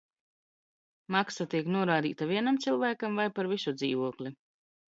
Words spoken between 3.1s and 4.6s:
vai par visu dzīvokli?